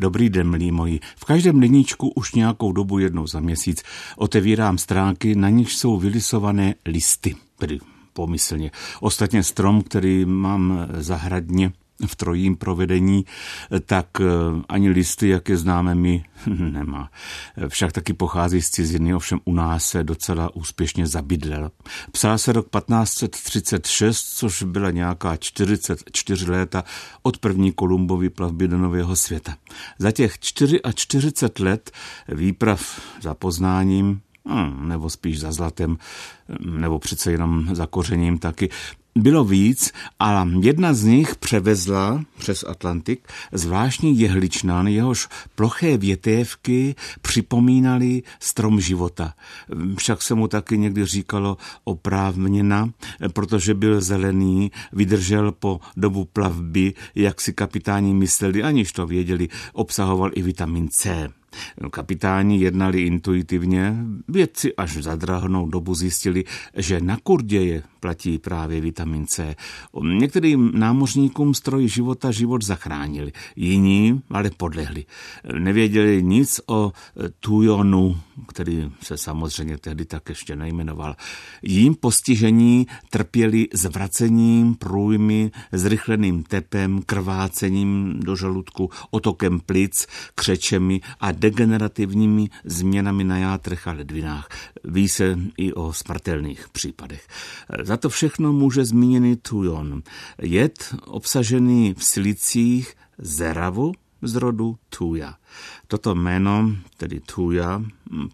[0.00, 1.00] Dobrý den, milí moji.
[1.16, 3.82] V každém deníčku už nějakou dobu jednou za měsíc
[4.16, 7.78] otevírám stránky, na nich jsou vylisované listy, tedy
[8.12, 8.70] pomyslně.
[9.00, 11.72] Ostatně strom, který mám zahradně,
[12.06, 13.24] v trojím provedení,
[13.86, 14.24] tak eh,
[14.68, 17.10] ani listy, jak je známe my, nemá.
[17.68, 21.70] Však taky pochází z ciziny, ovšem u nás se docela úspěšně zabydlel.
[22.12, 26.84] Psal se rok 1536, což byla nějaká 44 léta
[27.22, 29.56] od první Kolumbovy plavby do Nového světa.
[29.98, 31.90] Za těch 44 let
[32.28, 35.96] výprav za poznáním, hm, nebo spíš za zlatem,
[36.64, 38.68] nebo přece jenom za kořením taky,
[39.14, 48.22] bylo víc a jedna z nich převezla přes Atlantik zvláštní jehličnan, jehož ploché větévky připomínaly
[48.40, 49.34] strom života.
[49.96, 52.90] Však se mu taky někdy říkalo oprávněna,
[53.32, 60.30] protože byl zelený, vydržel po dobu plavby, jak si kapitáni mysleli, aniž to věděli, obsahoval
[60.34, 61.28] i vitamin C.
[61.90, 63.96] Kapitáni jednali intuitivně,
[64.28, 66.44] vědci až za drahnou dobu zjistili,
[66.76, 69.56] že na kurděje platí právě vitamin C.
[70.02, 75.04] Některým námořníkům stroj života život zachránili, jiní ale podlehli.
[75.58, 76.92] Nevěděli nic o
[77.40, 81.16] tujonu, který se samozřejmě tehdy tak ještě nejmenoval.
[81.62, 92.48] Jím postižení trpěli zvracením, průjmy, zrychleným tepem, krvácením do žaludku, otokem plic, křečemi a degenerativními
[92.64, 94.48] změnami na játrech a ledvinách.
[94.84, 97.28] Ví se i o smrtelných případech.
[97.82, 100.02] Za to všechno může zmíněný tujon.
[100.42, 105.34] Jed obsažený v silicích zeravu z rodu tuja.
[105.86, 107.82] Toto jméno, tedy tuja,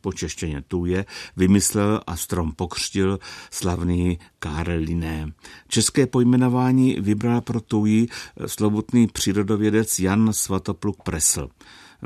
[0.00, 1.04] počeštěně tuje,
[1.36, 3.18] vymyslel a strom pokřtil
[3.50, 5.32] slavný Karel Linné.
[5.68, 8.08] České pojmenování vybral pro tuji
[8.46, 11.48] slobodný přírodovědec Jan Svatopluk Presl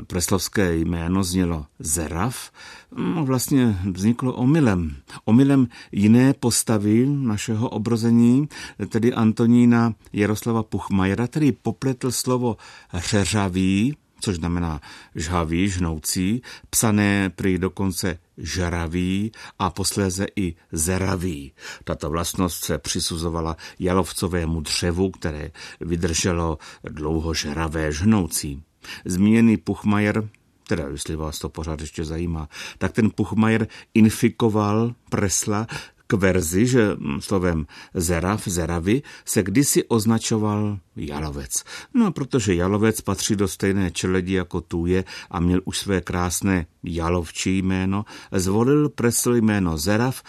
[0.07, 2.51] preslovské jméno znělo Zeraf,
[2.95, 4.95] no vlastně vzniklo omylem.
[5.25, 8.49] Omylem jiné postavy našeho obrození,
[8.89, 12.57] tedy Antonína Jaroslava Puchmajera, který popletl slovo
[12.93, 14.81] řeřavý, což znamená
[15.15, 21.53] žhavý, žnoucí, psané prý dokonce žaravý a posléze i zeravý.
[21.83, 28.63] Tato vlastnost se přisuzovala jalovcovému dřevu, které vydrželo dlouho žravé žnoucí.
[29.05, 30.29] Zmíněný Puchmajer,
[30.67, 35.67] teda jestli vás to pořád ještě zajímá, tak ten Puchmajer infikoval Presla
[36.07, 41.63] k verzi, že slovem zerav, zeravy, se kdysi označoval jalovec.
[41.93, 46.65] No a protože jalovec patří do stejné čeledi jako tuje a měl už své krásné
[46.83, 50.23] jalovčí jméno, zvolil Presl jméno zerav,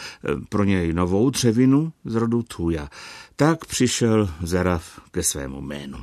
[0.49, 2.89] pro něj novou dřevinu z rodu tuja.
[3.37, 5.99] Tak přišel zerav ke svému jménu.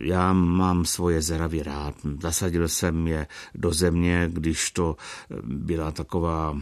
[0.00, 1.94] Já mám svoje zeravy rád.
[2.22, 4.96] Zasadil jsem je do země, když to
[5.42, 6.58] byla taková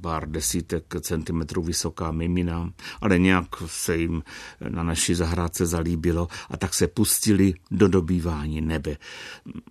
[0.00, 4.22] pár desítek centimetrů vysoká mimina, ale nějak se jim
[4.68, 8.96] na naší zahrádce zalíbilo a tak se pustili do dobývání nebe.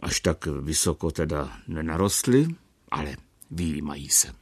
[0.01, 2.47] Až tak vysoko teda nenarostly,
[2.91, 3.17] ale
[3.51, 4.37] výjímají se.